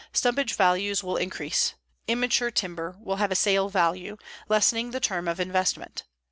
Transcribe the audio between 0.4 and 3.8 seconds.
values will increase. Immature timber will have a sale